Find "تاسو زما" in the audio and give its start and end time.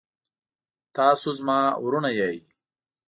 0.95-1.59